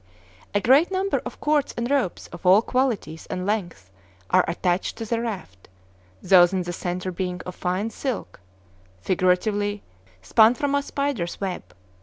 [0.55, 3.91] A great number of cords and ropes of all qualities and lengths
[4.31, 5.69] are attached to the raft,
[6.23, 8.39] those in the centre being of fine silk
[8.99, 9.83] (figuratively,
[10.19, 11.61] "spun from a spider's web").